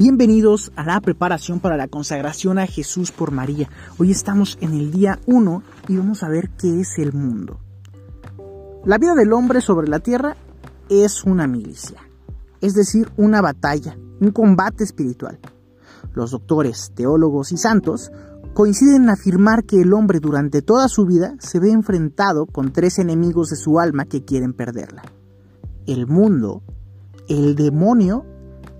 Bienvenidos 0.00 0.72
a 0.76 0.84
la 0.86 0.98
preparación 1.02 1.60
para 1.60 1.76
la 1.76 1.86
consagración 1.86 2.58
a 2.58 2.66
Jesús 2.66 3.12
por 3.12 3.32
María. 3.32 3.68
Hoy 3.98 4.10
estamos 4.10 4.56
en 4.62 4.72
el 4.72 4.90
día 4.90 5.18
1 5.26 5.62
y 5.88 5.96
vamos 5.98 6.22
a 6.22 6.30
ver 6.30 6.48
qué 6.58 6.80
es 6.80 6.96
el 6.96 7.12
mundo. 7.12 7.60
La 8.86 8.96
vida 8.96 9.14
del 9.14 9.34
hombre 9.34 9.60
sobre 9.60 9.88
la 9.88 9.98
tierra 9.98 10.38
es 10.88 11.22
una 11.24 11.46
milicia, 11.46 11.98
es 12.62 12.72
decir, 12.72 13.12
una 13.18 13.42
batalla, 13.42 13.94
un 14.22 14.30
combate 14.30 14.84
espiritual. 14.84 15.38
Los 16.14 16.30
doctores, 16.30 16.92
teólogos 16.94 17.52
y 17.52 17.58
santos 17.58 18.10
coinciden 18.54 19.02
en 19.02 19.10
afirmar 19.10 19.64
que 19.64 19.82
el 19.82 19.92
hombre 19.92 20.18
durante 20.18 20.62
toda 20.62 20.88
su 20.88 21.04
vida 21.04 21.34
se 21.40 21.60
ve 21.60 21.72
enfrentado 21.72 22.46
con 22.46 22.72
tres 22.72 22.98
enemigos 22.98 23.50
de 23.50 23.56
su 23.56 23.78
alma 23.78 24.06
que 24.06 24.24
quieren 24.24 24.54
perderla. 24.54 25.02
El 25.84 26.06
mundo, 26.06 26.62
el 27.28 27.54
demonio 27.54 28.24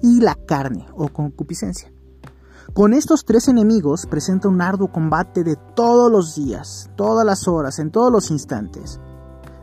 y 0.03 0.21
la 0.21 0.35
carne 0.35 0.87
o 0.95 1.09
concupiscencia. 1.09 1.93
Con 2.73 2.95
estos 2.95 3.25
tres 3.25 3.49
enemigos 3.49 4.07
presenta 4.07 4.49
un 4.49 4.63
arduo 4.63 4.93
combate 4.93 5.43
de 5.43 5.57
todos 5.75 6.11
los 6.11 6.37
días, 6.37 6.89
todas 6.97 7.27
las 7.27 7.49
horas, 7.49 7.81
en 7.81 7.91
todos 7.91 8.13
los 8.13 8.31
instantes. 8.31 9.01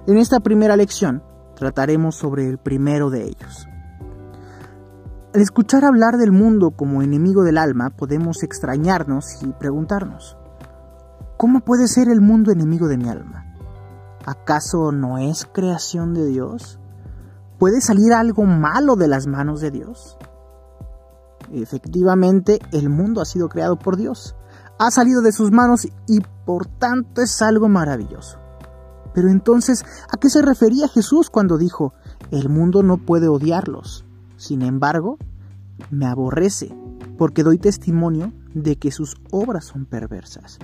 En 0.08 0.18
esta 0.18 0.42
primera 0.42 0.76
lección 0.76 1.24
trataremos 1.56 2.16
sobre 2.16 2.48
el 2.48 2.58
primero 2.58 3.10
de 3.10 3.24
ellos. 3.24 3.68
Al 5.34 5.42
escuchar 5.42 5.86
hablar 5.86 6.18
del 6.18 6.32
mundo 6.32 6.72
como 6.72 7.02
enemigo 7.02 7.44
del 7.44 7.58
alma, 7.58 7.92
podemos 7.92 8.44
extrañarnos 8.44 9.42
y 9.42 9.48
preguntarnos, 9.54 10.38
¿cómo 11.38 11.62
puede 11.62 11.88
ser 11.88 12.10
el 12.10 12.22
mundo 12.22 12.52
enemigo 12.52 12.88
de 12.88 12.98
mi 12.98 13.08
alma? 13.08 13.46
¿Acaso 14.26 14.92
no 14.92 15.18
es 15.18 15.46
creación 15.46 16.14
de 16.14 16.26
Dios? 16.26 16.80
¿Puede 17.58 17.80
salir 17.80 18.12
algo 18.14 18.44
malo 18.44 18.98
de 18.98 19.08
las 19.08 19.28
manos 19.28 19.62
de 19.62 19.72
Dios? 19.72 20.18
Efectivamente, 21.52 22.60
el 22.72 22.90
mundo 22.90 23.22
ha 23.22 23.26
sido 23.26 23.50
creado 23.50 23.78
por 23.78 23.98
Dios, 23.98 24.36
ha 24.80 24.92
salido 24.92 25.22
de 25.22 25.32
sus 25.32 25.52
manos 25.52 25.88
y 26.08 26.22
por 26.46 26.66
tanto 26.66 27.22
es 27.22 27.42
algo 27.42 27.70
maravilloso. 27.70 28.40
Pero 29.14 29.30
entonces, 29.30 29.84
¿a 30.12 30.18
qué 30.18 30.30
se 30.30 30.42
refería 30.42 30.88
Jesús 30.88 31.30
cuando 31.30 31.58
dijo, 31.58 31.94
el 32.32 32.50
mundo 32.50 32.84
no 32.84 32.98
puede 32.98 33.28
odiarlos? 33.28 34.06
Sin 34.36 34.62
embargo, 34.62 35.18
me 35.90 36.06
aborrece, 36.06 36.76
porque 37.18 37.44
doy 37.44 37.58
testimonio 37.58 38.34
de 38.54 38.78
que 38.78 38.92
sus 38.92 39.16
obras 39.32 39.66
son 39.66 39.86
perversas. 39.86 40.60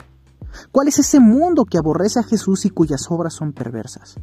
¿Cuál 0.72 0.88
es 0.88 1.00
ese 1.00 1.20
mundo 1.20 1.66
que 1.66 1.78
aborrece 1.78 2.20
a 2.20 2.24
Jesús 2.24 2.66
y 2.66 2.70
cuyas 2.70 3.08
obras 3.10 3.34
son 3.34 3.54
perversas? 3.54 4.16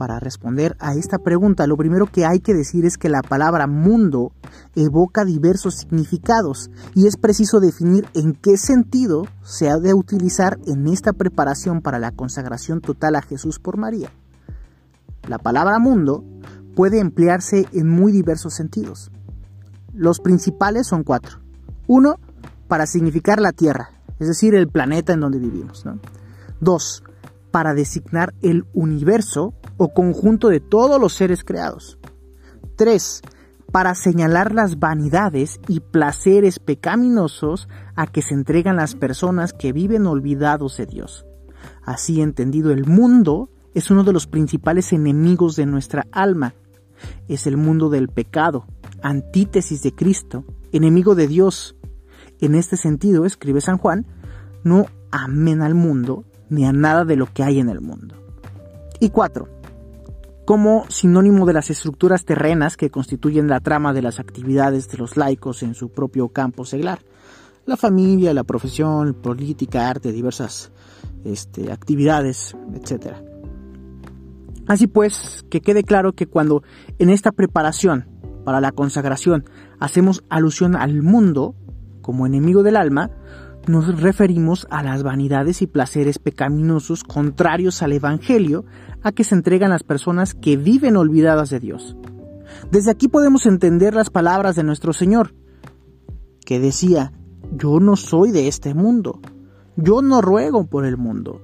Para 0.00 0.18
responder 0.18 0.78
a 0.80 0.94
esta 0.94 1.18
pregunta, 1.18 1.66
lo 1.66 1.76
primero 1.76 2.06
que 2.06 2.24
hay 2.24 2.40
que 2.40 2.54
decir 2.54 2.86
es 2.86 2.96
que 2.96 3.10
la 3.10 3.20
palabra 3.20 3.66
mundo 3.66 4.32
evoca 4.74 5.26
diversos 5.26 5.74
significados 5.74 6.70
y 6.94 7.06
es 7.06 7.18
preciso 7.18 7.60
definir 7.60 8.08
en 8.14 8.32
qué 8.32 8.56
sentido 8.56 9.26
se 9.42 9.68
ha 9.68 9.76
de 9.76 9.92
utilizar 9.92 10.58
en 10.66 10.86
esta 10.86 11.12
preparación 11.12 11.82
para 11.82 11.98
la 11.98 12.12
consagración 12.12 12.80
total 12.80 13.14
a 13.14 13.20
Jesús 13.20 13.58
por 13.58 13.76
María. 13.76 14.08
La 15.28 15.36
palabra 15.36 15.78
mundo 15.78 16.24
puede 16.74 16.98
emplearse 16.98 17.68
en 17.74 17.86
muy 17.86 18.10
diversos 18.10 18.54
sentidos. 18.54 19.12
Los 19.92 20.20
principales 20.20 20.86
son 20.86 21.04
cuatro. 21.04 21.40
Uno, 21.86 22.18
para 22.68 22.86
significar 22.86 23.38
la 23.38 23.52
Tierra, 23.52 23.90
es 24.18 24.28
decir, 24.28 24.54
el 24.54 24.66
planeta 24.66 25.12
en 25.12 25.20
donde 25.20 25.38
vivimos. 25.38 25.84
Dos, 26.58 27.02
para 27.50 27.74
designar 27.74 28.32
el 28.40 28.64
universo 28.72 29.52
o 29.82 29.94
conjunto 29.94 30.50
de 30.50 30.60
todos 30.60 31.00
los 31.00 31.14
seres 31.14 31.42
creados. 31.42 31.98
3. 32.76 33.22
Para 33.72 33.94
señalar 33.94 34.52
las 34.52 34.78
vanidades 34.78 35.58
y 35.68 35.80
placeres 35.80 36.58
pecaminosos 36.58 37.66
a 37.96 38.06
que 38.06 38.20
se 38.20 38.34
entregan 38.34 38.76
las 38.76 38.94
personas 38.94 39.54
que 39.54 39.72
viven 39.72 40.06
olvidados 40.06 40.76
de 40.76 40.84
Dios. 40.84 41.24
Así 41.82 42.20
entendido, 42.20 42.72
el 42.72 42.84
mundo 42.84 43.48
es 43.72 43.90
uno 43.90 44.04
de 44.04 44.12
los 44.12 44.26
principales 44.26 44.92
enemigos 44.92 45.56
de 45.56 45.64
nuestra 45.64 46.06
alma. 46.12 46.52
Es 47.26 47.46
el 47.46 47.56
mundo 47.56 47.88
del 47.88 48.08
pecado, 48.08 48.66
antítesis 49.02 49.80
de 49.80 49.94
Cristo, 49.94 50.44
enemigo 50.72 51.14
de 51.14 51.26
Dios. 51.26 51.74
En 52.38 52.54
este 52.54 52.76
sentido, 52.76 53.24
escribe 53.24 53.62
San 53.62 53.78
Juan, 53.78 54.04
no 54.62 54.84
amen 55.10 55.62
al 55.62 55.74
mundo 55.74 56.24
ni 56.50 56.66
a 56.66 56.72
nada 56.74 57.06
de 57.06 57.16
lo 57.16 57.32
que 57.32 57.44
hay 57.44 57.60
en 57.60 57.70
el 57.70 57.80
mundo. 57.80 58.16
Y 59.02 59.08
cuatro, 59.08 59.48
como 60.50 60.84
sinónimo 60.88 61.46
de 61.46 61.52
las 61.52 61.70
estructuras 61.70 62.24
terrenas 62.24 62.76
que 62.76 62.90
constituyen 62.90 63.46
la 63.46 63.60
trama 63.60 63.92
de 63.92 64.02
las 64.02 64.18
actividades 64.18 64.88
de 64.88 64.98
los 64.98 65.16
laicos 65.16 65.62
en 65.62 65.76
su 65.76 65.90
propio 65.90 66.30
campo 66.30 66.64
seglar. 66.64 66.98
La 67.66 67.76
familia, 67.76 68.34
la 68.34 68.42
profesión, 68.42 69.14
política, 69.14 69.88
arte, 69.88 70.10
diversas 70.10 70.72
este, 71.24 71.70
actividades, 71.70 72.56
etc. 72.74 73.12
Así 74.66 74.88
pues, 74.88 75.46
que 75.50 75.60
quede 75.60 75.84
claro 75.84 76.14
que 76.14 76.26
cuando 76.26 76.64
en 76.98 77.10
esta 77.10 77.30
preparación 77.30 78.08
para 78.44 78.60
la 78.60 78.72
consagración 78.72 79.44
hacemos 79.78 80.24
alusión 80.30 80.74
al 80.74 81.00
mundo 81.00 81.54
como 82.02 82.26
enemigo 82.26 82.64
del 82.64 82.74
alma, 82.74 83.12
nos 83.66 84.00
referimos 84.00 84.66
a 84.70 84.82
las 84.82 85.02
vanidades 85.02 85.62
y 85.62 85.66
placeres 85.66 86.18
pecaminosos 86.18 87.04
contrarios 87.04 87.82
al 87.82 87.92
Evangelio 87.92 88.64
a 89.02 89.12
que 89.12 89.24
se 89.24 89.34
entregan 89.34 89.70
las 89.70 89.82
personas 89.82 90.34
que 90.34 90.56
viven 90.56 90.96
olvidadas 90.96 91.50
de 91.50 91.60
Dios. 91.60 91.96
Desde 92.70 92.90
aquí 92.90 93.08
podemos 93.08 93.46
entender 93.46 93.94
las 93.94 94.10
palabras 94.10 94.56
de 94.56 94.64
nuestro 94.64 94.92
Señor, 94.92 95.34
que 96.44 96.58
decía, 96.58 97.12
yo 97.52 97.80
no 97.80 97.96
soy 97.96 98.30
de 98.30 98.48
este 98.48 98.74
mundo, 98.74 99.20
yo 99.76 100.02
no 100.02 100.20
ruego 100.20 100.66
por 100.66 100.84
el 100.84 100.96
mundo. 100.96 101.40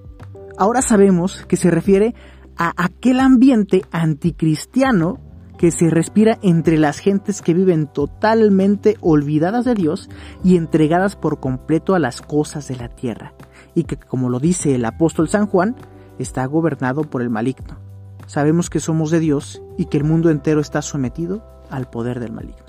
Ahora 0.59 0.83
sabemos 0.83 1.45
que 1.47 1.57
se 1.57 1.71
refiere 1.71 2.15
a 2.57 2.73
aquel 2.77 3.21
ambiente 3.21 3.85
anticristiano 3.91 5.21
que 5.59 5.71
se 5.71 5.91
respira 5.91 6.39
entre 6.43 6.79
las 6.79 6.99
gentes 6.99 7.43
que 7.43 7.55
viven 7.55 7.87
totalmente 7.87 8.97
olvidadas 9.01 9.65
de 9.65 9.75
Dios 9.75 10.09
y 10.45 10.57
entregadas 10.57 11.17
por 11.17 11.41
completo 11.41 11.95
a 11.95 11.99
las 11.99 12.21
cosas 12.21 12.69
de 12.69 12.77
la 12.77 12.89
tierra, 12.89 13.33
y 13.75 13.85
que, 13.85 13.97
como 13.97 14.29
lo 14.29 14.39
dice 14.39 14.75
el 14.75 14.85
apóstol 14.85 15.29
San 15.29 15.47
Juan, 15.47 15.77
está 16.19 16.45
gobernado 16.47 17.03
por 17.03 17.23
el 17.23 17.31
maligno. 17.31 17.79
Sabemos 18.27 18.71
que 18.71 18.81
somos 18.81 19.11
de 19.11 19.21
Dios 19.21 19.63
y 19.79 19.87
que 19.87 19.99
el 19.99 20.05
mundo 20.05 20.31
entero 20.31 20.61
está 20.61 20.83
sometido 20.83 21.45
al 21.71 21.89
poder 21.89 22.21
del 22.21 22.33
maligno. 22.33 22.67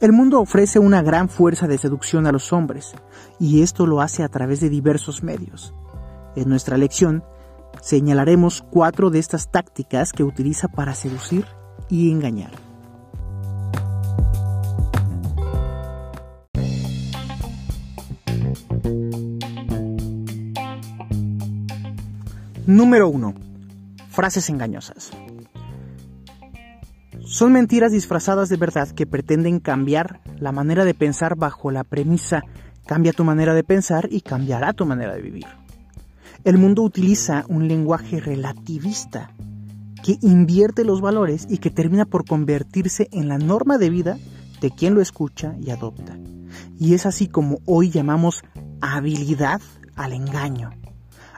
El 0.00 0.12
mundo 0.12 0.40
ofrece 0.40 0.78
una 0.78 1.02
gran 1.02 1.28
fuerza 1.28 1.66
de 1.66 1.78
seducción 1.78 2.26
a 2.26 2.32
los 2.32 2.52
hombres, 2.52 2.92
y 3.38 3.62
esto 3.62 3.86
lo 3.86 4.00
hace 4.00 4.22
a 4.22 4.28
través 4.28 4.60
de 4.60 4.68
diversos 4.68 5.22
medios. 5.22 5.74
En 6.36 6.48
nuestra 6.48 6.76
lección 6.76 7.24
señalaremos 7.80 8.62
cuatro 8.70 9.10
de 9.10 9.18
estas 9.18 9.50
tácticas 9.50 10.12
que 10.12 10.24
utiliza 10.24 10.68
para 10.68 10.94
seducir 10.94 11.46
y 11.90 12.10
engañar. 12.10 12.52
Número 22.66 23.08
1. 23.08 23.34
Frases 24.10 24.48
engañosas. 24.48 25.10
Son 27.24 27.52
mentiras 27.52 27.92
disfrazadas 27.92 28.48
de 28.48 28.56
verdad 28.56 28.88
que 28.90 29.06
pretenden 29.06 29.60
cambiar 29.60 30.20
la 30.38 30.52
manera 30.52 30.84
de 30.84 30.94
pensar 30.94 31.36
bajo 31.36 31.70
la 31.70 31.84
premisa 31.84 32.42
cambia 32.86 33.12
tu 33.12 33.24
manera 33.24 33.54
de 33.54 33.62
pensar 33.62 34.08
y 34.10 34.20
cambiará 34.20 34.72
tu 34.72 34.84
manera 34.84 35.14
de 35.14 35.22
vivir. 35.22 35.46
El 36.42 36.58
mundo 36.58 36.82
utiliza 36.82 37.44
un 37.48 37.68
lenguaje 37.68 38.20
relativista 38.20 39.30
que 40.02 40.18
invierte 40.22 40.84
los 40.84 41.00
valores 41.00 41.46
y 41.48 41.58
que 41.58 41.70
termina 41.70 42.04
por 42.04 42.24
convertirse 42.24 43.08
en 43.12 43.28
la 43.28 43.38
norma 43.38 43.78
de 43.78 43.90
vida 43.90 44.18
de 44.60 44.70
quien 44.70 44.94
lo 44.94 45.00
escucha 45.00 45.54
y 45.60 45.70
adopta. 45.70 46.18
Y 46.78 46.94
es 46.94 47.06
así 47.06 47.28
como 47.28 47.58
hoy 47.66 47.90
llamamos 47.90 48.42
habilidad 48.80 49.60
al 49.96 50.12
engaño, 50.12 50.70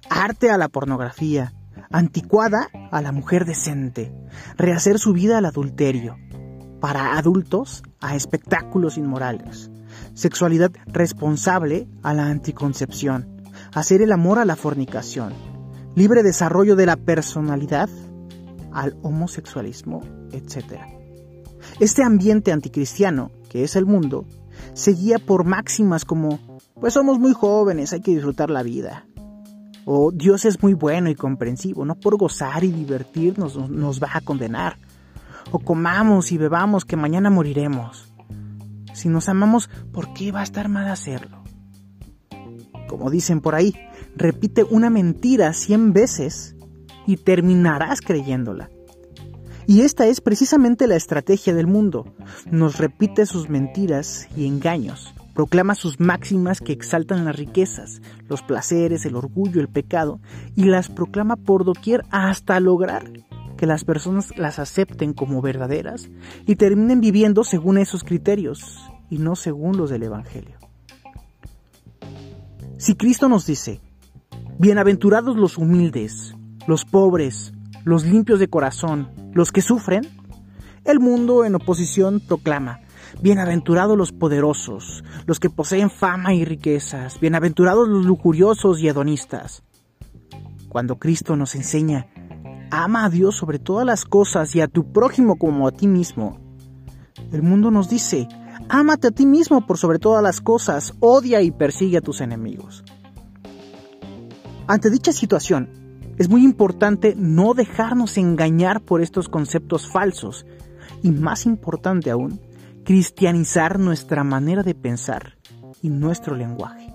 arte 0.09 0.51
a 0.51 0.59
la 0.59 0.69
pornografía, 0.69 1.53
anticuada 1.91 2.69
a 2.91 3.03
la 3.03 3.13
mujer 3.13 3.45
decente, 3.45 4.13
rehacer 4.57 4.99
su 4.99 5.13
vida 5.13 5.39
al 5.39 5.45
adulterio, 5.45 6.17
para 6.81 7.17
adultos 7.17 7.83
a 8.01 8.17
espectáculos 8.17 8.97
inmorales, 8.97 9.71
sexualidad 10.15 10.73
responsable 10.87 11.89
a 12.03 12.15
la 12.15 12.27
anticoncepción, 12.27 13.43
hacer 13.75 14.03
el 14.03 14.13
amor 14.13 14.39
a 14.39 14.45
la 14.45 14.57
fornicación, 14.57 15.33
libre 15.95 16.23
desarrollo 16.23 16.75
de 16.77 16.87
la 16.87 16.97
personalidad 16.97 17.89
al 18.75 18.97
homosexualismo, 19.03 20.03
etc. 20.33 20.81
Este 21.81 22.03
ambiente 22.03 22.53
anticristiano, 22.53 23.31
que 23.49 23.65
es 23.65 23.77
el 23.77 23.87
mundo, 23.87 24.27
seguía 24.75 25.19
por 25.19 25.45
máximas 25.45 26.05
como, 26.05 26.39
pues 26.81 26.95
somos 26.95 27.19
muy 27.19 27.33
jóvenes, 27.33 27.93
hay 27.93 28.01
que 28.01 28.15
disfrutar 28.15 28.51
la 28.51 28.63
vida. 28.63 29.07
O 29.85 30.13
Dios 30.13 30.45
es 30.45 30.63
muy 30.63 30.75
bueno 30.75 31.11
y 31.11 31.15
comprensivo, 31.15 31.85
no 31.85 31.97
por 31.97 32.17
gozar 32.17 32.63
y 32.63 32.71
divertirnos 32.71 33.57
nos 33.69 34.01
va 34.01 34.11
a 34.15 34.21
condenar. 34.21 34.79
O 35.51 35.59
comamos 35.59 36.31
y 36.31 36.39
bebamos 36.39 36.85
que 36.85 36.97
mañana 36.97 37.31
moriremos. 37.31 38.13
Si 38.95 39.09
nos 39.09 39.29
amamos, 39.29 39.69
¿por 39.93 40.13
qué 40.15 40.31
va 40.31 40.41
a 40.41 40.45
estar 40.45 40.69
mal 40.69 40.89
hacerlo? 40.89 41.43
Como 42.89 43.11
dicen 43.11 43.41
por 43.41 43.55
ahí, 43.55 43.75
repite 44.15 44.65
una 44.65 44.91
mentira 44.91 45.53
cien 45.53 45.93
veces 45.93 46.55
y 47.07 47.17
terminarás 47.17 48.01
creyéndola. 48.01 48.71
Y 49.67 49.83
esta 49.83 50.07
es 50.07 50.21
precisamente 50.21 50.87
la 50.87 50.97
estrategia 50.97 51.55
del 51.55 51.67
mundo. 51.67 52.05
Nos 52.51 52.79
repite 52.79 53.27
sus 53.27 53.49
mentiras 53.49 54.29
y 54.37 54.47
engaños, 54.47 55.15
proclama 55.35 55.75
sus 55.75 56.01
máximas 56.01 56.61
que 56.61 56.73
exaltan 56.73 57.25
las 57.25 57.37
riquezas, 57.37 58.03
los 58.29 58.43
placeres, 58.43 59.07
el 59.07 59.17
orgullo, 59.17 59.61
el 59.61 59.69
pecado, 59.69 60.21
y 60.57 60.65
las 60.65 60.89
proclama 60.89 61.37
por 61.37 61.65
doquier 61.65 62.05
hasta 62.11 62.59
lograr 62.61 63.11
que 63.57 63.67
las 63.67 63.85
personas 63.85 64.37
las 64.37 64.59
acepten 64.59 65.13
como 65.13 65.41
verdaderas 65.41 66.11
y 66.47 66.57
terminen 66.57 67.01
viviendo 67.01 67.45
según 67.45 67.79
esos 67.79 68.03
criterios 68.03 68.91
y 69.09 69.19
no 69.19 69.37
según 69.37 69.77
los 69.77 69.91
del 69.91 70.03
Evangelio. 70.03 70.59
Si 72.77 72.97
Cristo 72.97 73.29
nos 73.29 73.47
dice, 73.47 73.81
bienaventurados 74.59 75.37
los 75.37 75.59
humildes, 75.59 76.35
los 76.67 76.85
pobres, 76.85 77.53
los 77.85 78.05
limpios 78.05 78.39
de 78.39 78.49
corazón, 78.49 79.09
los 79.33 79.53
que 79.53 79.63
sufren, 79.63 80.03
el 80.85 81.01
mundo 81.01 81.45
en 81.45 81.55
oposición 81.55 82.21
proclama, 82.21 82.81
bienaventurados 83.21 83.97
los 83.97 84.13
poderosos, 84.13 85.05
los 85.27 85.41
que 85.41 85.51
poseen 85.51 85.91
fama 85.91 86.35
y 86.35 86.45
riquezas, 86.45 87.21
bienaventurados 87.21 87.89
los 87.89 88.05
lujuriosos 88.05 88.81
y 88.81 88.89
hedonistas. 88.89 89.63
Cuando 90.69 90.99
Cristo 90.99 91.37
nos 91.37 91.55
enseña, 91.55 92.07
ama 92.71 93.05
a 93.05 93.11
Dios 93.11 93.37
sobre 93.37 93.59
todas 93.59 93.87
las 93.87 94.05
cosas 94.05 94.55
y 94.57 94.61
a 94.61 94.69
tu 94.69 94.93
prójimo 94.93 95.37
como 95.37 95.69
a 95.69 95.73
ti 95.73 95.87
mismo, 95.87 96.39
el 97.31 97.43
mundo 97.43 97.71
nos 97.71 97.89
dice, 97.89 98.29
ámate 98.69 99.09
a 99.09 99.11
ti 99.11 99.27
mismo 99.27 99.67
por 99.67 99.79
sobre 99.79 99.99
todas 99.99 100.23
las 100.23 100.41
cosas, 100.41 100.95
odia 101.01 101.43
y 101.43 101.51
persigue 101.51 101.99
a 101.99 102.03
tus 102.03 102.21
enemigos. 102.21 102.85
Ante 104.67 104.91
dicha 104.91 105.13
situación, 105.13 105.82
es 106.19 106.29
muy 106.29 106.45
importante 106.45 107.15
no 107.17 107.55
dejarnos 107.55 108.19
engañar 108.19 108.83
por 108.83 109.01
estos 109.01 109.29
conceptos 109.29 109.89
falsos 109.89 110.47
y 111.03 111.11
más 111.11 111.47
importante 111.47 112.11
aún, 112.11 112.41
cristianizar 112.85 113.79
nuestra 113.79 114.25
manera 114.25 114.63
de 114.63 114.75
pensar 114.75 115.37
y 115.81 115.89
nuestro 115.89 116.37
lenguaje. 116.37 116.93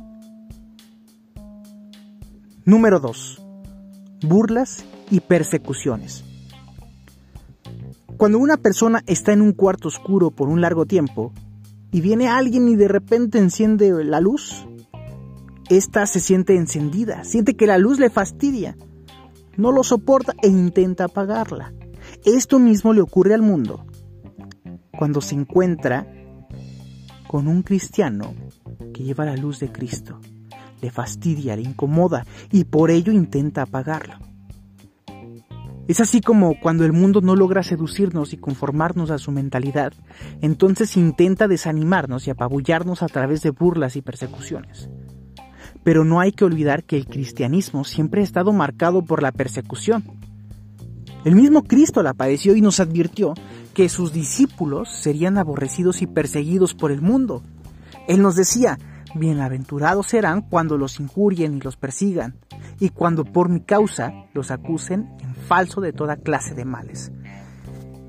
Número 2.64 3.00
2. 3.00 3.42
Burlas 4.24 4.86
y 5.10 5.22
persecuciones. 5.22 6.24
Cuando 8.18 8.40
una 8.40 8.58
persona 8.58 9.04
está 9.06 9.32
en 9.34 9.42
un 9.42 9.54
cuarto 9.54 9.88
oscuro 9.88 10.32
por 10.32 10.50
un 10.50 10.62
largo 10.62 10.86
tiempo 10.86 11.34
y 11.92 12.02
viene 12.02 12.28
alguien 12.28 12.68
y 12.68 12.76
de 12.76 12.88
repente 12.88 13.38
enciende 13.40 14.04
la 14.04 14.20
luz, 14.20 14.68
ésta 15.70 16.06
se 16.08 16.20
siente 16.20 16.56
encendida, 16.56 17.24
siente 17.24 17.56
que 17.56 17.68
la 17.68 17.78
luz 17.78 18.00
le 18.00 18.10
fastidia 18.10 18.76
no 19.58 19.72
lo 19.72 19.84
soporta 19.84 20.34
e 20.42 20.48
intenta 20.48 21.06
apagarla. 21.06 21.74
Esto 22.24 22.60
mismo 22.60 22.94
le 22.94 23.02
ocurre 23.02 23.34
al 23.34 23.42
mundo 23.42 23.86
cuando 24.98 25.22
se 25.22 25.36
encuentra 25.36 26.08
con 27.28 27.48
un 27.48 27.62
cristiano 27.62 28.34
que 28.94 29.04
lleva 29.04 29.26
la 29.26 29.36
luz 29.36 29.60
de 29.60 29.72
Cristo. 29.72 30.20
Le 30.82 30.92
fastidia, 30.92 31.56
le 31.56 31.64
incomoda 31.64 32.26
y 32.52 32.64
por 32.64 32.92
ello 32.92 33.12
intenta 33.12 33.64
apagarlo. 33.64 34.16
Es 35.88 36.02
así 36.02 36.20
como 36.20 36.60
cuando 36.60 36.84
el 36.84 36.92
mundo 36.92 37.22
no 37.22 37.36
logra 37.36 37.64
seducirnos 37.64 38.34
y 38.34 38.38
conformarnos 38.38 39.10
a 39.10 39.18
su 39.18 39.32
mentalidad, 39.32 39.94
entonces 40.42 40.98
intenta 40.98 41.48
desanimarnos 41.48 42.28
y 42.28 42.30
apabullarnos 42.30 43.04
a 43.04 43.08
través 43.08 43.42
de 43.42 43.52
burlas 43.52 43.96
y 43.96 44.02
persecuciones. 44.02 44.90
Pero 45.88 46.04
no 46.04 46.20
hay 46.20 46.34
que 46.34 46.44
olvidar 46.44 46.84
que 46.84 46.98
el 46.98 47.08
cristianismo 47.08 47.86
siempre 47.86 48.20
ha 48.20 48.24
estado 48.26 48.52
marcado 48.52 49.06
por 49.06 49.24
la 49.24 49.32
persecución. 49.32 50.04
El 51.24 51.34
mismo 51.34 51.64
Cristo 51.64 52.04
la 52.04 52.14
padeció 52.14 52.58
y 52.58 52.62
nos 52.62 52.82
advirtió 52.82 53.36
que 53.74 53.88
sus 53.88 54.12
discípulos 54.12 54.90
serían 54.92 55.38
aborrecidos 55.38 56.02
y 56.02 56.06
perseguidos 56.06 56.74
por 56.74 56.92
el 56.92 57.02
mundo. 57.02 57.42
Él 58.10 58.22
nos 58.22 58.36
decía, 58.36 58.78
bienaventurados 59.16 60.08
serán 60.08 60.42
cuando 60.42 60.78
los 60.78 61.00
injurien 61.00 61.56
y 61.56 61.62
los 61.62 61.78
persigan, 61.78 62.36
y 62.82 62.90
cuando 62.90 63.24
por 63.24 63.48
mi 63.48 63.62
causa 63.62 64.12
los 64.34 64.52
acusen 64.52 65.08
en 65.22 65.36
falso 65.36 65.80
de 65.80 65.94
toda 65.94 66.18
clase 66.18 66.54
de 66.54 66.66
males. 66.66 67.14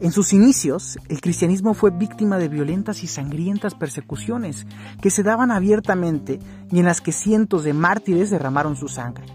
En 0.01 0.13
sus 0.13 0.33
inicios, 0.33 0.97
el 1.09 1.21
cristianismo 1.21 1.75
fue 1.75 1.91
víctima 1.91 2.39
de 2.39 2.49
violentas 2.49 3.03
y 3.03 3.09
sangrientas 3.09 3.75
persecuciones 3.75 4.65
que 5.03 5.11
se 5.11 5.25
daban 5.25 5.51
abiertamente 5.51 6.39
y 6.71 6.79
en 6.79 6.85
las 6.85 7.01
que 7.01 7.11
cientos 7.11 7.65
de 7.65 7.73
mártires 7.73 8.31
derramaron 8.31 8.77
su 8.77 8.87
sangre. 8.87 9.27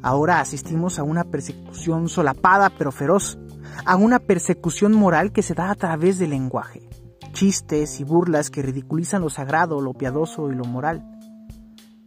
Ahora 0.00 0.40
asistimos 0.40 0.98
a 0.98 1.02
una 1.02 1.24
persecución 1.24 2.08
solapada 2.08 2.70
pero 2.70 2.90
feroz, 2.90 3.38
a 3.84 3.96
una 3.96 4.18
persecución 4.18 4.94
moral 4.94 5.30
que 5.30 5.42
se 5.42 5.52
da 5.52 5.70
a 5.70 5.74
través 5.74 6.18
del 6.18 6.30
lenguaje, 6.30 6.88
chistes 7.32 8.00
y 8.00 8.04
burlas 8.04 8.48
que 8.48 8.62
ridiculizan 8.62 9.20
lo 9.20 9.28
sagrado, 9.28 9.82
lo 9.82 9.92
piadoso 9.92 10.50
y 10.50 10.54
lo 10.54 10.64
moral 10.64 11.04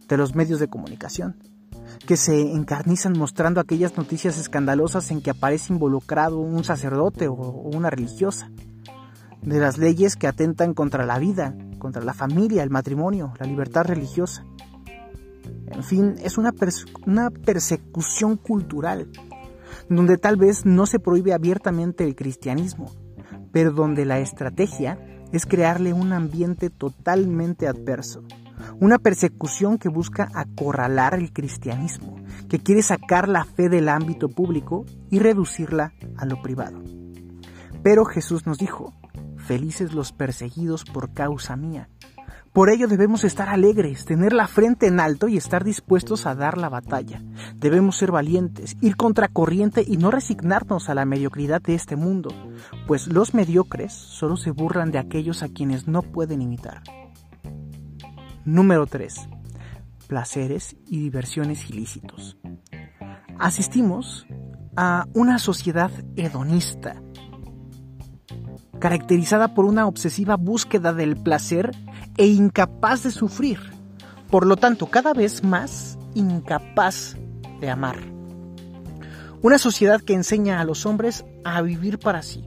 de 0.08 0.16
los 0.16 0.34
medios 0.34 0.58
de 0.58 0.66
comunicación 0.66 1.36
que 2.06 2.16
se 2.16 2.52
encarnizan 2.52 3.18
mostrando 3.18 3.60
aquellas 3.60 3.96
noticias 3.96 4.38
escandalosas 4.38 5.10
en 5.10 5.22
que 5.22 5.30
aparece 5.30 5.72
involucrado 5.72 6.38
un 6.38 6.64
sacerdote 6.64 7.28
o 7.28 7.34
una 7.34 7.90
religiosa, 7.90 8.50
de 9.42 9.60
las 9.60 9.78
leyes 9.78 10.16
que 10.16 10.26
atentan 10.26 10.74
contra 10.74 11.06
la 11.06 11.18
vida, 11.18 11.54
contra 11.78 12.02
la 12.02 12.14
familia, 12.14 12.62
el 12.62 12.70
matrimonio, 12.70 13.32
la 13.38 13.46
libertad 13.46 13.84
religiosa. 13.84 14.44
En 15.68 15.84
fin, 15.84 16.14
es 16.22 16.36
una, 16.36 16.52
una 17.06 17.30
persecución 17.30 18.36
cultural, 18.36 19.08
donde 19.88 20.18
tal 20.18 20.36
vez 20.36 20.64
no 20.64 20.86
se 20.86 20.98
prohíbe 20.98 21.32
abiertamente 21.32 22.04
el 22.04 22.16
cristianismo, 22.16 22.90
pero 23.52 23.70
donde 23.70 24.04
la 24.04 24.18
estrategia 24.18 24.98
es 25.32 25.46
crearle 25.46 25.92
un 25.92 26.12
ambiente 26.12 26.70
totalmente 26.70 27.68
adverso 27.68 28.24
una 28.80 28.98
persecución 28.98 29.78
que 29.78 29.88
busca 29.88 30.28
acorralar 30.34 31.14
el 31.14 31.32
cristianismo, 31.32 32.16
que 32.48 32.58
quiere 32.58 32.82
sacar 32.82 33.28
la 33.28 33.44
fe 33.44 33.68
del 33.68 33.88
ámbito 33.88 34.28
público 34.28 34.84
y 35.10 35.18
reducirla 35.18 35.92
a 36.16 36.26
lo 36.26 36.42
privado. 36.42 36.82
Pero 37.82 38.04
Jesús 38.04 38.46
nos 38.46 38.58
dijo, 38.58 38.92
felices 39.36 39.94
los 39.94 40.12
perseguidos 40.12 40.84
por 40.84 41.14
causa 41.14 41.56
mía. 41.56 41.88
Por 42.52 42.70
ello 42.70 42.88
debemos 42.88 43.22
estar 43.24 43.50
alegres, 43.50 44.06
tener 44.06 44.32
la 44.32 44.48
frente 44.48 44.86
en 44.86 44.98
alto 44.98 45.28
y 45.28 45.36
estar 45.36 45.62
dispuestos 45.62 46.24
a 46.24 46.34
dar 46.34 46.56
la 46.56 46.70
batalla. 46.70 47.22
Debemos 47.54 47.98
ser 47.98 48.10
valientes, 48.10 48.76
ir 48.80 48.96
contra 48.96 49.28
corriente 49.28 49.84
y 49.86 49.98
no 49.98 50.10
resignarnos 50.10 50.88
a 50.88 50.94
la 50.94 51.04
mediocridad 51.04 51.60
de 51.60 51.74
este 51.74 51.96
mundo, 51.96 52.30
pues 52.86 53.08
los 53.08 53.34
mediocres 53.34 53.92
solo 53.92 54.38
se 54.38 54.52
burlan 54.52 54.90
de 54.90 54.98
aquellos 54.98 55.42
a 55.42 55.48
quienes 55.48 55.86
no 55.86 56.00
pueden 56.00 56.40
imitar. 56.40 56.82
Número 58.46 58.86
3. 58.86 59.28
Placeres 60.06 60.76
y 60.86 61.00
diversiones 61.00 61.68
ilícitos. 61.68 62.38
Asistimos 63.40 64.24
a 64.76 65.06
una 65.14 65.40
sociedad 65.40 65.90
hedonista, 66.14 67.02
caracterizada 68.78 69.52
por 69.52 69.64
una 69.64 69.88
obsesiva 69.88 70.36
búsqueda 70.36 70.92
del 70.92 71.16
placer 71.16 71.72
e 72.16 72.26
incapaz 72.26 73.02
de 73.02 73.10
sufrir, 73.10 73.58
por 74.30 74.46
lo 74.46 74.56
tanto 74.56 74.86
cada 74.86 75.12
vez 75.12 75.42
más 75.42 75.98
incapaz 76.14 77.16
de 77.60 77.68
amar. 77.68 77.96
Una 79.42 79.58
sociedad 79.58 80.00
que 80.00 80.14
enseña 80.14 80.60
a 80.60 80.64
los 80.64 80.86
hombres 80.86 81.24
a 81.44 81.62
vivir 81.62 81.98
para 81.98 82.22
sí, 82.22 82.44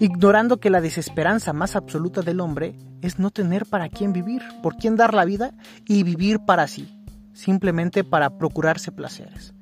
ignorando 0.00 0.58
que 0.58 0.70
la 0.70 0.80
desesperanza 0.80 1.52
más 1.52 1.76
absoluta 1.76 2.22
del 2.22 2.40
hombre 2.40 2.76
es 3.02 3.18
no 3.18 3.30
tener 3.30 3.66
para 3.66 3.88
quién 3.88 4.12
vivir, 4.12 4.42
por 4.62 4.76
quién 4.76 4.96
dar 4.96 5.14
la 5.14 5.24
vida 5.24 5.54
y 5.86 6.02
vivir 6.02 6.40
para 6.40 6.66
sí, 6.66 6.88
simplemente 7.32 8.04
para 8.04 8.38
procurarse 8.38 8.92
placeres. 8.92 9.54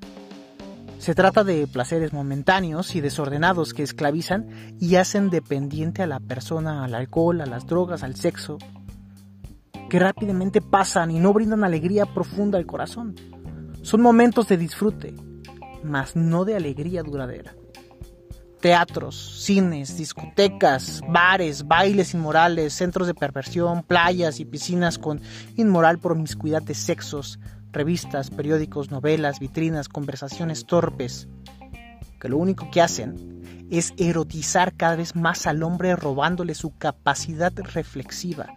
Se 0.98 1.14
trata 1.16 1.42
de 1.42 1.66
placeres 1.66 2.12
momentáneos 2.12 2.94
y 2.94 3.00
desordenados 3.00 3.74
que 3.74 3.82
esclavizan 3.82 4.76
y 4.78 4.94
hacen 4.96 5.30
dependiente 5.30 6.02
a 6.02 6.06
la 6.06 6.20
persona 6.20 6.84
al 6.84 6.94
alcohol, 6.94 7.40
a 7.40 7.46
las 7.46 7.66
drogas, 7.66 8.04
al 8.04 8.14
sexo, 8.14 8.58
que 9.90 9.98
rápidamente 9.98 10.60
pasan 10.60 11.10
y 11.10 11.18
no 11.18 11.32
brindan 11.32 11.64
alegría 11.64 12.06
profunda 12.06 12.56
al 12.56 12.66
corazón. 12.66 13.16
Son 13.82 14.00
momentos 14.00 14.46
de 14.46 14.56
disfrute, 14.56 15.14
mas 15.82 16.14
no 16.14 16.44
de 16.44 16.54
alegría 16.54 17.02
duradera 17.02 17.52
teatros, 18.62 19.42
cines, 19.44 19.98
discotecas, 19.98 21.02
bares, 21.08 21.66
bailes 21.66 22.14
inmorales, 22.14 22.72
centros 22.72 23.08
de 23.08 23.14
perversión, 23.14 23.82
playas 23.82 24.38
y 24.38 24.44
piscinas 24.44 24.98
con 24.98 25.20
inmoral 25.56 25.98
promiscuidad 25.98 26.62
de 26.62 26.74
sexos, 26.74 27.40
revistas, 27.72 28.30
periódicos, 28.30 28.92
novelas, 28.92 29.40
vitrinas, 29.40 29.88
conversaciones 29.88 30.64
torpes, 30.64 31.26
que 32.20 32.28
lo 32.28 32.38
único 32.38 32.70
que 32.70 32.80
hacen 32.80 33.66
es 33.72 33.94
erotizar 33.96 34.74
cada 34.74 34.94
vez 34.94 35.16
más 35.16 35.48
al 35.48 35.64
hombre 35.64 35.96
robándole 35.96 36.54
su 36.54 36.70
capacidad 36.78 37.52
reflexiva, 37.56 38.54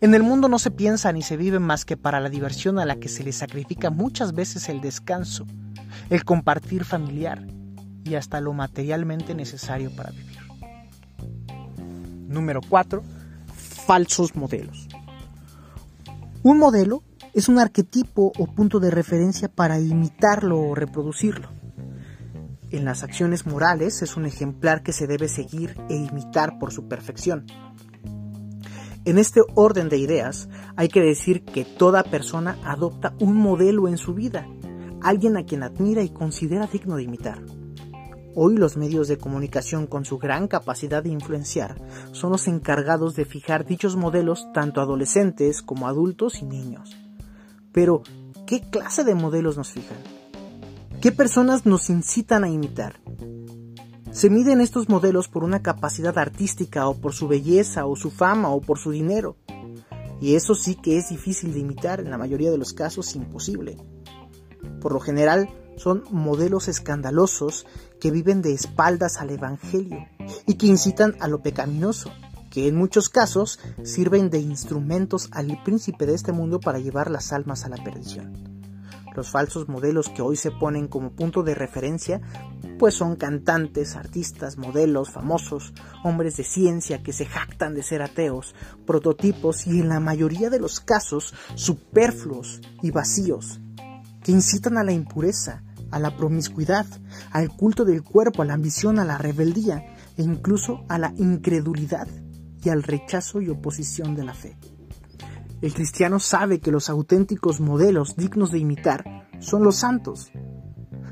En 0.00 0.14
el 0.14 0.22
mundo 0.22 0.48
no 0.48 0.58
se 0.58 0.70
piensa 0.70 1.12
ni 1.12 1.22
se 1.22 1.36
vive 1.36 1.58
más 1.58 1.84
que 1.84 1.96
para 1.96 2.20
la 2.20 2.28
diversión 2.28 2.78
a 2.78 2.86
la 2.86 2.96
que 2.96 3.08
se 3.08 3.22
le 3.22 3.32
sacrifica 3.32 3.90
muchas 3.90 4.32
veces 4.32 4.68
el 4.68 4.80
descanso, 4.80 5.44
el 6.10 6.24
compartir 6.24 6.84
familiar 6.84 7.44
y 8.04 8.14
hasta 8.14 8.40
lo 8.40 8.52
materialmente 8.52 9.34
necesario 9.34 9.94
para 9.94 10.10
vivir. 10.10 10.38
Número 12.28 12.60
4. 12.66 13.02
Falsos 13.86 14.34
modelos. 14.34 14.88
Un 16.42 16.58
modelo 16.58 17.02
es 17.34 17.48
un 17.48 17.58
arquetipo 17.58 18.32
o 18.38 18.46
punto 18.46 18.80
de 18.80 18.90
referencia 18.90 19.48
para 19.48 19.78
imitarlo 19.78 20.60
o 20.60 20.74
reproducirlo. 20.74 21.48
En 22.70 22.84
las 22.84 23.02
acciones 23.02 23.46
morales 23.46 24.02
es 24.02 24.16
un 24.16 24.26
ejemplar 24.26 24.82
que 24.82 24.92
se 24.92 25.06
debe 25.06 25.28
seguir 25.28 25.76
e 25.88 25.96
imitar 25.96 26.58
por 26.58 26.72
su 26.72 26.88
perfección. 26.88 27.46
En 29.04 29.18
este 29.18 29.40
orden 29.54 29.88
de 29.88 29.98
ideas 29.98 30.48
hay 30.76 30.88
que 30.88 31.00
decir 31.00 31.44
que 31.44 31.64
toda 31.64 32.02
persona 32.02 32.56
adopta 32.64 33.14
un 33.20 33.34
modelo 33.34 33.88
en 33.88 33.98
su 33.98 34.14
vida, 34.14 34.46
alguien 35.02 35.36
a 35.36 35.44
quien 35.44 35.62
admira 35.62 36.02
y 36.02 36.08
considera 36.08 36.66
digno 36.66 36.96
de 36.96 37.02
imitar. 37.02 37.42
Hoy 38.34 38.56
los 38.56 38.78
medios 38.78 39.08
de 39.08 39.18
comunicación 39.18 39.86
con 39.86 40.06
su 40.06 40.16
gran 40.16 40.48
capacidad 40.48 41.02
de 41.02 41.10
influenciar 41.10 41.76
son 42.12 42.32
los 42.32 42.48
encargados 42.48 43.14
de 43.14 43.26
fijar 43.26 43.66
dichos 43.66 43.94
modelos 43.94 44.50
tanto 44.54 44.80
adolescentes 44.80 45.60
como 45.60 45.86
adultos 45.86 46.40
y 46.40 46.46
niños. 46.46 46.96
Pero, 47.72 48.02
¿qué 48.46 48.62
clase 48.62 49.04
de 49.04 49.14
modelos 49.14 49.58
nos 49.58 49.72
fijan? 49.72 49.98
¿Qué 51.02 51.12
personas 51.12 51.66
nos 51.66 51.90
incitan 51.90 52.44
a 52.44 52.48
imitar? 52.48 53.00
Se 54.12 54.30
miden 54.30 54.62
estos 54.62 54.88
modelos 54.88 55.28
por 55.28 55.44
una 55.44 55.60
capacidad 55.60 56.16
artística 56.16 56.88
o 56.88 56.94
por 56.94 57.12
su 57.12 57.28
belleza 57.28 57.84
o 57.84 57.96
su 57.96 58.10
fama 58.10 58.48
o 58.48 58.62
por 58.62 58.78
su 58.78 58.92
dinero. 58.92 59.36
Y 60.22 60.36
eso 60.36 60.54
sí 60.54 60.74
que 60.74 60.96
es 60.96 61.10
difícil 61.10 61.52
de 61.52 61.60
imitar, 61.60 62.00
en 62.00 62.10
la 62.10 62.16
mayoría 62.16 62.50
de 62.50 62.58
los 62.58 62.72
casos 62.72 63.14
imposible. 63.14 63.76
Por 64.80 64.92
lo 64.92 65.00
general 65.00 65.50
son 65.76 66.04
modelos 66.10 66.68
escandalosos 66.68 67.66
que 68.00 68.10
viven 68.10 68.42
de 68.42 68.52
espaldas 68.52 69.18
al 69.18 69.30
Evangelio 69.30 70.06
y 70.46 70.54
que 70.54 70.66
incitan 70.66 71.16
a 71.20 71.28
lo 71.28 71.42
pecaminoso, 71.42 72.10
que 72.50 72.68
en 72.68 72.76
muchos 72.76 73.08
casos 73.08 73.58
sirven 73.82 74.28
de 74.28 74.38
instrumentos 74.38 75.28
al 75.32 75.62
príncipe 75.64 76.06
de 76.06 76.14
este 76.14 76.32
mundo 76.32 76.60
para 76.60 76.78
llevar 76.78 77.10
las 77.10 77.32
almas 77.32 77.64
a 77.64 77.68
la 77.68 77.82
perdición. 77.82 78.52
Los 79.14 79.30
falsos 79.30 79.68
modelos 79.68 80.08
que 80.08 80.22
hoy 80.22 80.36
se 80.36 80.50
ponen 80.50 80.88
como 80.88 81.12
punto 81.12 81.42
de 81.42 81.54
referencia, 81.54 82.20
pues 82.78 82.94
son 82.94 83.16
cantantes, 83.16 83.94
artistas, 83.94 84.56
modelos, 84.56 85.10
famosos, 85.10 85.74
hombres 86.02 86.36
de 86.36 86.44
ciencia 86.44 87.02
que 87.02 87.12
se 87.12 87.26
jactan 87.26 87.74
de 87.74 87.82
ser 87.82 88.02
ateos, 88.02 88.54
prototipos 88.86 89.66
y 89.66 89.80
en 89.80 89.88
la 89.88 90.00
mayoría 90.00 90.48
de 90.48 90.60
los 90.60 90.80
casos 90.80 91.34
superfluos 91.54 92.60
y 92.82 92.90
vacíos, 92.90 93.60
que 94.22 94.32
incitan 94.32 94.78
a 94.78 94.84
la 94.84 94.92
impureza, 94.92 95.62
a 95.90 95.98
la 95.98 96.16
promiscuidad, 96.16 96.86
al 97.30 97.50
culto 97.50 97.84
del 97.84 98.02
cuerpo, 98.02 98.42
a 98.42 98.44
la 98.44 98.54
ambición, 98.54 98.98
a 98.98 99.04
la 99.04 99.18
rebeldía 99.18 99.84
e 100.16 100.22
incluso 100.22 100.84
a 100.88 100.98
la 100.98 101.12
incredulidad 101.16 102.08
y 102.64 102.68
al 102.70 102.82
rechazo 102.82 103.40
y 103.40 103.48
oposición 103.48 104.14
de 104.14 104.24
la 104.24 104.34
fe. 104.34 104.56
El 105.60 105.74
cristiano 105.74 106.18
sabe 106.18 106.60
que 106.60 106.72
los 106.72 106.90
auténticos 106.90 107.60
modelos 107.60 108.16
dignos 108.16 108.50
de 108.50 108.58
imitar 108.58 109.28
son 109.38 109.62
los 109.62 109.76
santos. 109.76 110.32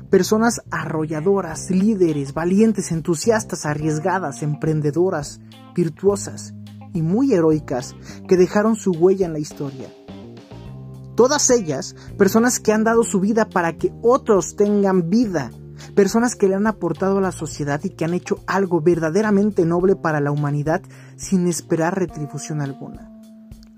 Personas 0.09 0.61
arrolladoras, 0.71 1.69
líderes, 1.71 2.33
valientes, 2.33 2.91
entusiastas, 2.91 3.65
arriesgadas, 3.65 4.43
emprendedoras, 4.43 5.39
virtuosas 5.73 6.53
y 6.93 7.01
muy 7.01 7.33
heroicas 7.33 7.95
que 8.27 8.35
dejaron 8.35 8.75
su 8.75 8.91
huella 8.91 9.25
en 9.25 9.33
la 9.33 9.39
historia. 9.39 9.87
Todas 11.15 11.49
ellas, 11.49 11.95
personas 12.17 12.59
que 12.59 12.71
han 12.71 12.83
dado 12.83 13.03
su 13.03 13.19
vida 13.19 13.49
para 13.49 13.77
que 13.77 13.93
otros 14.01 14.55
tengan 14.55 15.09
vida, 15.09 15.51
personas 15.95 16.35
que 16.35 16.47
le 16.47 16.55
han 16.55 16.67
aportado 16.67 17.17
a 17.17 17.21
la 17.21 17.31
sociedad 17.31 17.81
y 17.83 17.89
que 17.89 18.05
han 18.05 18.13
hecho 18.13 18.39
algo 18.47 18.81
verdaderamente 18.81 19.65
noble 19.65 19.95
para 19.95 20.19
la 20.21 20.31
humanidad 20.31 20.81
sin 21.17 21.47
esperar 21.47 21.97
retribución 21.97 22.61
alguna. 22.61 23.11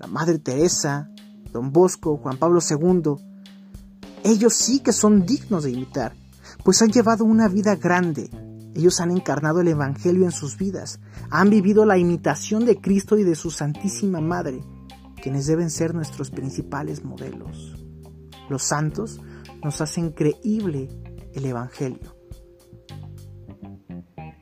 Madre 0.08 0.38
Teresa, 0.38 1.08
Don 1.52 1.72
Bosco, 1.72 2.18
Juan 2.18 2.36
Pablo 2.36 2.60
II, 2.60 3.14
ellos 4.22 4.54
sí 4.54 4.80
que 4.80 4.92
son 4.92 5.24
dignos 5.26 5.64
de 5.64 5.70
imitar, 5.70 6.14
pues 6.62 6.82
han 6.82 6.90
llevado 6.90 7.24
una 7.24 7.48
vida 7.48 7.76
grande. 7.76 8.30
Ellos 8.74 9.00
han 9.00 9.12
encarnado 9.12 9.60
el 9.60 9.68
Evangelio 9.68 10.24
en 10.24 10.32
sus 10.32 10.58
vidas, 10.58 10.98
han 11.30 11.48
vivido 11.48 11.86
la 11.86 11.96
imitación 11.96 12.64
de 12.64 12.80
Cristo 12.80 13.16
y 13.18 13.22
de 13.22 13.36
su 13.36 13.50
Santísima 13.50 14.20
Madre, 14.20 14.62
quienes 15.24 15.46
deben 15.46 15.70
ser 15.70 15.94
nuestros 15.94 16.30
principales 16.30 17.02
modelos. 17.02 17.82
Los 18.50 18.62
santos 18.62 19.22
nos 19.62 19.80
hacen 19.80 20.10
creíble 20.10 20.90
el 21.32 21.46
Evangelio. 21.46 22.14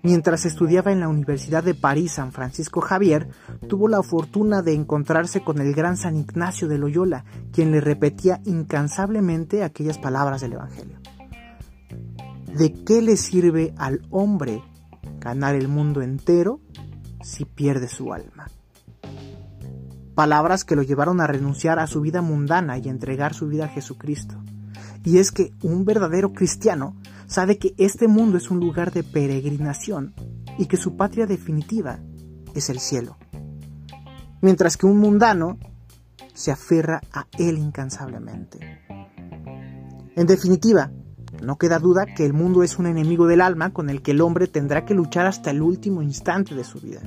Mientras 0.03 0.45
estudiaba 0.45 0.91
en 0.91 0.99
la 0.99 1.07
Universidad 1.07 1.63
de 1.63 1.75
París 1.75 2.15
San 2.15 2.33
Francisco 2.33 2.81
Javier, 2.81 3.29
tuvo 3.69 3.87
la 3.87 4.03
fortuna 4.03 4.61
de 4.61 4.75
encontrarse 4.75 5.45
con 5.45 5.61
el 5.61 5.73
gran 5.73 5.97
San 5.97 6.17
Ignacio 6.17 6.67
de 6.67 6.79
Loyola, 6.79 7.25
quien 7.53 7.71
le 7.71 7.81
repetía 7.81 8.41
incansablemente 8.45 9.63
aquellas 9.63 9.99
palabras 9.99 10.41
del 10.41 10.55
Evangelio. 10.55 10.99
¿De 12.59 12.73
qué 12.83 13.03
le 13.03 13.17
sirve 13.17 13.73
al 13.79 14.01
hombre 14.11 14.61
ganar 15.21 15.55
el 15.55 15.69
mundo 15.69 16.03
entero 16.03 16.59
si 17.23 17.45
pierde 17.45 17.87
su 17.87 18.13
alma? 18.13 18.49
Palabras 20.15 20.65
que 20.65 20.77
lo 20.77 20.83
llevaron 20.83 21.21
a 21.21 21.27
renunciar 21.27 21.79
a 21.79 21.87
su 21.87 22.01
vida 22.01 22.21
mundana 22.21 22.79
y 22.79 22.89
entregar 22.89 23.35
su 23.35 23.49
vida 23.49 23.65
a 23.65 23.69
Jesucristo. 23.69 24.37
Y 25.05 25.19
es 25.19 25.33
que 25.33 25.53
un 25.63 25.85
verdadero 25.85 26.33
cristiano 26.33 26.97
sabe 27.27 27.59
que 27.59 27.75
este 27.79 28.09
mundo 28.09 28.37
es 28.37 28.51
un 28.51 28.61
lugar 28.61 28.93
de 28.93 29.03
peregrinación 29.03 30.15
y 30.59 30.67
que 30.67 30.77
su 30.77 30.97
patria 30.97 31.27
definitiva 31.27 31.99
es 32.55 32.69
el 32.69 32.79
cielo. 32.79 33.17
Mientras 34.43 34.77
que 34.77 34.87
un 34.87 34.99
mundano 34.99 35.59
se 36.35 36.51
aferra 36.51 37.01
a 37.13 37.27
él 37.39 37.59
incansablemente. 37.59 38.81
En 40.15 40.27
definitiva, 40.27 40.91
no 41.43 41.57
queda 41.57 41.79
duda 41.79 42.05
que 42.05 42.27
el 42.27 42.35
mundo 42.35 42.63
es 42.63 42.79
un 42.79 42.87
enemigo 42.87 43.27
del 43.27 43.41
alma 43.41 43.73
con 43.73 43.89
el 43.89 44.03
que 44.03 44.11
el 44.11 44.21
hombre 44.21 44.47
tendrá 44.47 44.85
que 44.85 44.95
luchar 44.95 45.27
hasta 45.27 45.51
el 45.51 45.63
último 45.63 46.03
instante 46.03 46.55
de 46.55 46.65
su 46.65 46.81
vida. 46.81 47.01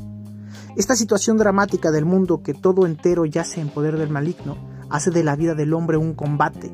Esta 0.75 0.95
situación 0.95 1.37
dramática 1.37 1.91
del 1.91 2.05
mundo 2.05 2.41
que 2.43 2.53
todo 2.53 2.85
entero 2.85 3.25
yace 3.25 3.61
en 3.61 3.69
poder 3.69 3.97
del 3.97 4.09
maligno 4.09 4.57
hace 4.89 5.09
de 5.11 5.23
la 5.23 5.35
vida 5.35 5.55
del 5.55 5.73
hombre 5.73 5.97
un 5.97 6.13
combate 6.13 6.71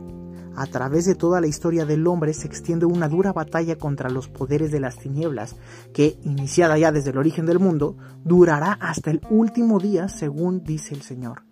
a 0.56 0.66
través 0.66 1.06
de 1.06 1.16
toda 1.16 1.40
la 1.40 1.48
historia 1.48 1.86
del 1.86 2.06
hombre 2.08 2.34
se 2.34 2.48
extiende 2.48 2.86
una 2.86 3.08
dura 3.08 3.32
batalla 3.32 3.78
contra 3.78 4.10
los 4.10 4.28
poderes 4.28 4.72
de 4.72 4.80
las 4.80 4.98
tinieblas, 4.98 5.56
que, 5.94 6.20
iniciada 6.24 6.78
ya 6.78 6.92
desde 6.92 7.12
el 7.12 7.18
origen 7.18 7.46
del 7.46 7.60
mundo, 7.60 7.96
durará 8.24 8.74
hasta 8.74 9.12
el 9.12 9.22
último 9.30 9.80
día, 9.80 10.10
según 10.10 10.64
dice 10.64 10.94
el 10.94 11.04
Señor. 11.04 11.44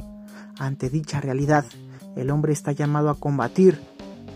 Ante 0.57 0.89
dicha 0.89 1.21
realidad, 1.21 1.65
el 2.15 2.29
hombre 2.29 2.51
está 2.51 2.73
llamado 2.73 3.09
a 3.09 3.15
combatir, 3.15 3.79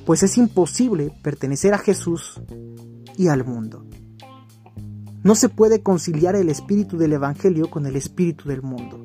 pues 0.06 0.24
es 0.24 0.38
imposible 0.38 1.14
pertenecer 1.22 1.74
a 1.74 1.78
Jesús 1.78 2.42
y 3.18 3.28
al 3.28 3.44
mundo. 3.44 3.86
No 5.24 5.36
se 5.36 5.48
puede 5.48 5.82
conciliar 5.82 6.36
el 6.36 6.50
espíritu 6.50 6.98
del 6.98 7.14
Evangelio 7.14 7.70
con 7.70 7.86
el 7.86 7.96
espíritu 7.96 8.50
del 8.50 8.62
mundo. 8.62 9.04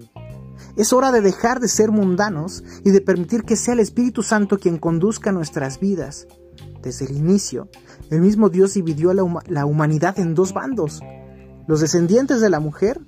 Es 0.77 0.93
hora 0.93 1.13
de 1.13 1.21
dejar 1.21 1.61
de 1.61 1.69
ser 1.69 1.91
mundanos 1.91 2.65
y 2.85 2.91
de 2.91 3.01
permitir 3.01 3.45
que 3.45 3.57
sea 3.57 3.75
el 3.75 3.81
Espíritu 3.81 4.23
Santo 4.23 4.59
quien 4.59 4.79
conduzca 4.79 5.33
nuestras 5.33 5.79
vidas. 5.79 6.27
Desde 6.83 7.07
el 7.07 7.17
inicio, 7.17 7.69
el 8.11 8.21
mismo 8.21 8.49
Dios 8.49 8.75
dividió 8.75 9.13
la, 9.13 9.65
humanidad 9.65 10.19
en 10.19 10.35
dos 10.35 10.53
bandos. 10.53 11.01
Los 11.67 11.81
descendientes 11.81 12.41
de 12.41 12.51
la 12.51 12.61
mujer, 12.61 13.01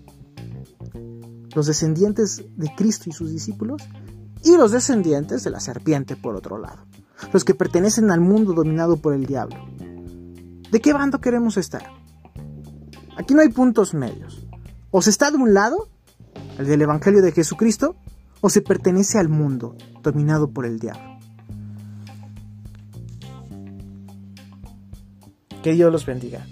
los 1.54 1.66
descendientes 1.66 2.44
de 2.56 2.72
Cristo 2.76 3.04
y 3.08 3.12
sus 3.12 3.30
discípulos, 3.30 3.82
y 4.44 4.56
los 4.56 4.72
descendientes 4.72 5.44
de 5.44 5.50
la 5.50 5.60
serpiente 5.60 6.16
por 6.16 6.36
otro 6.36 6.58
lado, 6.58 6.86
los 7.32 7.44
que 7.44 7.54
pertenecen 7.54 8.10
al 8.10 8.20
mundo 8.20 8.52
dominado 8.52 8.96
por 8.96 9.14
el 9.14 9.26
diablo. 9.26 9.56
¿De 10.70 10.80
qué 10.80 10.92
bando 10.92 11.20
queremos 11.20 11.56
estar? 11.56 11.99
Aquí 13.20 13.34
no 13.34 13.42
hay 13.42 13.50
puntos 13.50 13.92
medios. 13.92 14.46
O 14.90 15.02
se 15.02 15.10
está 15.10 15.30
de 15.30 15.36
un 15.36 15.52
lado 15.52 15.90
el 16.58 16.66
del 16.66 16.80
Evangelio 16.80 17.20
de 17.20 17.32
Jesucristo, 17.32 17.96
o 18.40 18.48
se 18.48 18.62
pertenece 18.62 19.18
al 19.18 19.28
mundo 19.28 19.76
dominado 20.02 20.50
por 20.50 20.64
el 20.64 20.78
diablo. 20.78 21.18
Que 25.62 25.72
Dios 25.74 25.92
los 25.92 26.06
bendiga. 26.06 26.46